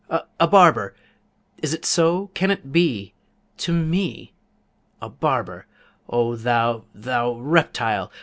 [0.39, 0.95] a barber!
[1.61, 2.31] Is't so?
[2.33, 3.13] can it be?
[3.57, 4.33] To me?
[4.99, 5.67] A barber!
[6.09, 8.11] O thou, thou reptile!